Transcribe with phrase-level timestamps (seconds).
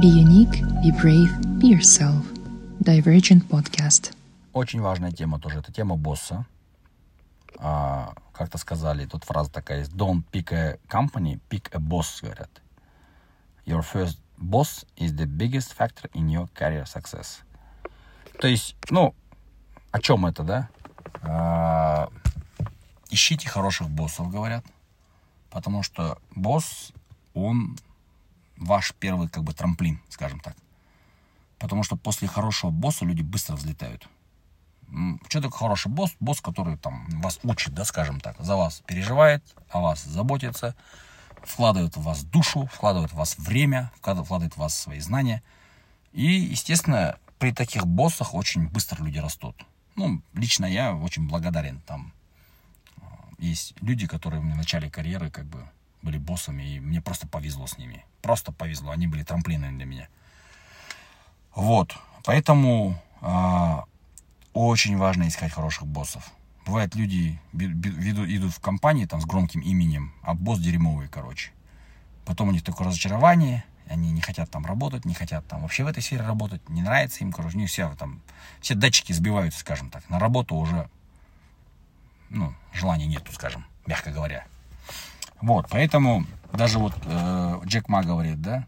[0.00, 2.24] Be unique, be brave, be yourself.
[2.80, 4.16] Divergent Podcast.
[4.54, 5.58] Очень важная тема тоже.
[5.58, 6.46] Это тема босса.
[7.58, 9.92] А, как-то сказали, тут фраза такая есть.
[9.92, 12.48] Don't pick a company, pick a boss, говорят.
[13.66, 17.42] Your first boss is the biggest factor in your career success.
[18.40, 19.14] То есть, ну,
[19.90, 20.68] о чем это, да?
[21.22, 22.08] А,
[23.10, 24.64] ищите хороших боссов, говорят.
[25.50, 26.92] Потому что босс,
[27.34, 27.76] он
[28.64, 30.56] ваш первый как бы трамплин, скажем так.
[31.58, 34.08] Потому что после хорошего босса люди быстро взлетают.
[35.28, 36.14] Что такое хороший босс?
[36.20, 40.74] Босс, который там вас учит, да, скажем так, за вас переживает, о вас заботится,
[41.42, 45.42] вкладывает в вас душу, вкладывает в вас время, вкладывает в вас свои знания.
[46.12, 49.56] И, естественно, при таких боссах очень быстро люди растут.
[49.96, 51.80] Ну, лично я очень благодарен.
[51.86, 52.12] Там
[52.98, 53.02] э,
[53.38, 55.66] есть люди, которые в начале карьеры как бы
[56.02, 58.04] были боссами, и мне просто повезло с ними.
[58.20, 58.90] Просто повезло.
[58.90, 60.08] Они были трамплинами для меня.
[61.54, 61.96] Вот.
[62.24, 63.78] Поэтому э,
[64.52, 66.30] очень важно искать хороших боссов.
[66.66, 71.50] Бывает, люди идут в компании там, с громким именем, а босс дерьмовый, короче.
[72.24, 75.88] Потом у них такое разочарование, они не хотят там работать, не хотят там вообще в
[75.88, 78.22] этой сфере работать, не нравится им, короче, у них все там,
[78.60, 80.08] все датчики сбиваются, скажем так.
[80.08, 80.88] На работу уже,
[82.30, 84.46] ну, желания нету, скажем, мягко говоря.
[85.42, 88.66] Вот, поэтому даже вот э, Джек Ма говорит, да,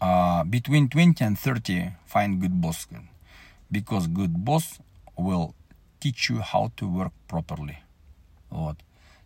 [0.00, 2.86] uh, between 20 and 30 find good boss,
[3.70, 4.80] because good boss
[5.16, 5.54] will
[5.98, 7.76] teach you how to work properly.
[8.50, 8.78] Вот.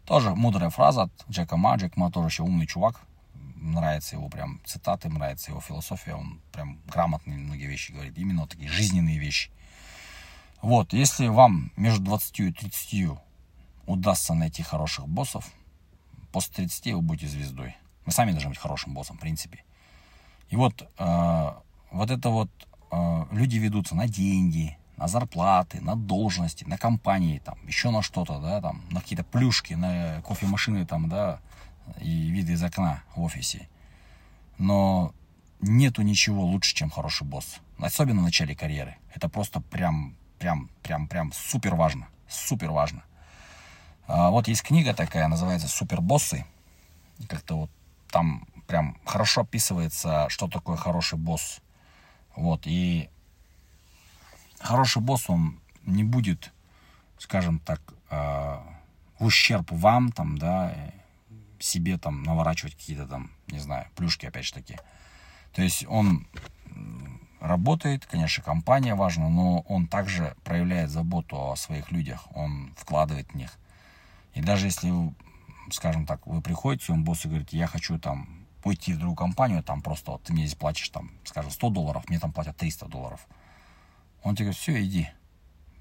[0.05, 1.77] Тоже мудрая фраза от Джека Ма.
[1.77, 3.00] Джек Ма тоже еще умный чувак.
[3.56, 6.15] Нравится его прям цитаты, нравится его философия.
[6.15, 8.17] Он прям грамотные многие вещи говорит.
[8.17, 9.50] Именно вот такие жизненные вещи.
[10.62, 13.19] Вот, если вам между 20 и 30
[13.87, 15.50] удастся найти хороших боссов,
[16.33, 17.77] после 30 вы будете звездой.
[18.06, 19.64] Вы сами должны быть хорошим боссом, в принципе.
[20.48, 21.53] И вот, э,
[21.92, 22.50] вот это вот
[22.91, 28.38] э, люди ведутся на деньги, на зарплаты, на должности, на компании, там, еще на что-то,
[28.38, 31.41] да, там, на какие-то плюшки, на кофемашины, там, да,
[32.00, 33.69] и виды из окна в офисе.
[34.59, 35.15] Но
[35.60, 37.60] нету ничего лучше, чем хороший босс.
[37.78, 38.97] Особенно в начале карьеры.
[39.15, 42.09] Это просто прям, прям, прям, прям супер важно.
[42.28, 43.03] Супер важно.
[44.12, 46.44] А, вот есть книга такая, называется «Супербоссы».
[47.28, 47.71] Как-то вот
[48.09, 51.60] там прям хорошо описывается, что такое хороший босс.
[52.34, 53.09] Вот, и
[54.59, 56.53] хороший босс, он не будет,
[57.19, 58.66] скажем так, а,
[59.21, 60.75] в ущерб вам, там, да,
[61.60, 64.77] себе там наворачивать какие-то там, не знаю, плюшки, опять же таки.
[65.53, 66.27] То есть он
[67.38, 73.37] работает, конечно, компания важна, но он также проявляет заботу о своих людях, он вкладывает в
[73.37, 73.56] них.
[74.41, 74.91] И даже если,
[75.71, 79.62] скажем так, вы приходите, своему боссу и говорите, я хочу там уйти в другую компанию,
[79.62, 82.87] там просто вот ты мне здесь платишь там, скажем, 100 долларов, мне там платят 300
[82.87, 83.27] долларов.
[84.23, 85.11] Он тебе говорит, все, иди,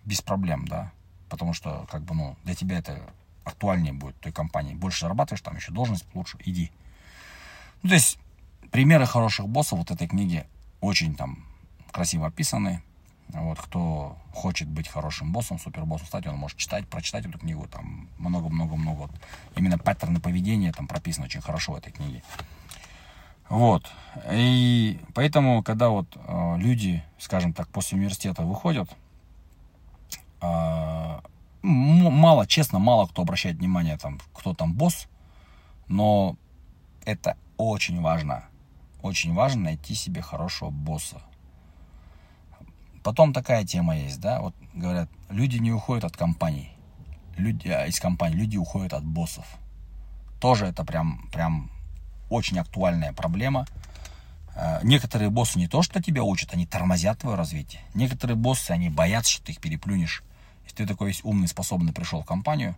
[0.03, 0.91] без проблем, да,
[1.29, 3.01] потому что, как бы, ну, для тебя это
[3.45, 4.75] актуальнее будет той компании.
[4.75, 6.69] Больше зарабатываешь, там еще должность лучше, иди.
[7.81, 8.19] Ну, то есть,
[8.71, 10.45] примеры хороших боссов вот этой книги
[10.81, 11.45] очень там
[11.93, 12.83] красиво описаны.
[13.29, 18.09] Вот, кто хочет быть хорошим боссом, супербоссом стать, он может читать, прочитать эту книгу, там
[18.17, 18.97] много-много-много.
[19.01, 19.11] Вот,
[19.55, 22.23] именно паттерны поведения там прописаны очень хорошо в этой книге.
[23.47, 23.91] Вот.
[24.31, 28.89] И поэтому, когда вот э, люди, скажем так, после университета выходят,
[30.41, 31.19] э,
[31.61, 35.07] мало, честно, мало кто обращает внимание, там, кто там босс,
[35.87, 36.35] но
[37.05, 38.43] это очень важно.
[39.01, 41.21] Очень важно найти себе хорошего босса.
[43.09, 46.69] Потом такая тема есть, да, вот говорят, люди не уходят от компаний,
[47.37, 49.47] люди, а, из компаний, люди уходят от боссов.
[50.39, 51.71] Тоже это прям, прям
[52.29, 53.65] очень актуальная проблема.
[54.55, 57.81] А, некоторые боссы не то, что тебя учат, они тормозят твое развитие.
[57.95, 60.23] Некоторые боссы, они боятся, что ты их переплюнешь.
[60.65, 62.75] Если ты такой весь умный, способный пришел в компанию,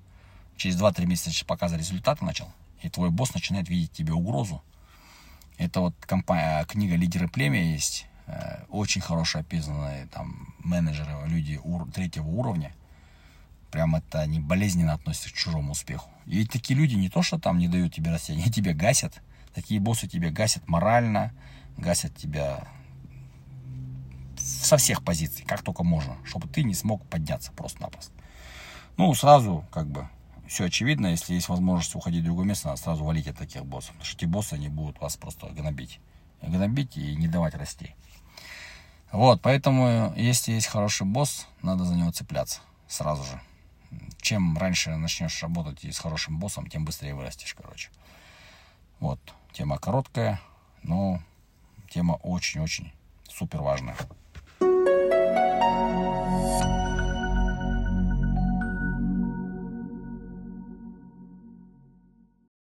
[0.55, 2.47] через 2-3 месяца показывать результаты начал,
[2.81, 4.63] и твой босс начинает видеть тебе угрозу.
[5.57, 8.07] Это вот компания, книга «Лидеры племя» есть.
[8.31, 12.73] Э, очень хорошо описанные там менеджеры, люди ур, третьего уровня,
[13.71, 16.09] прям это они болезненно относятся к чужому успеху.
[16.25, 19.21] И такие люди не то, что там не дают тебе расти, они тебя гасят.
[19.53, 21.33] Такие боссы тебя гасят морально,
[21.77, 22.67] гасят тебя
[24.37, 28.13] со всех позиций, как только можно, чтобы ты не смог подняться просто-напросто.
[28.97, 30.07] Ну, сразу, как бы,
[30.47, 33.91] все очевидно, если есть возможность уходить в другое место, надо сразу валить от таких боссов.
[33.91, 35.99] Потому что эти боссы, они будут вас просто гнобить.
[36.41, 37.93] Гнобить и не давать расти.
[39.11, 43.41] Вот, поэтому, если есть хороший босс, надо за него цепляться сразу же.
[44.21, 47.89] Чем раньше начнешь работать с хорошим боссом, тем быстрее вырастешь, короче.
[48.99, 49.19] Вот,
[49.53, 50.39] тема короткая,
[50.83, 51.21] но
[51.91, 52.93] Тема очень-очень
[53.27, 53.97] супер важная.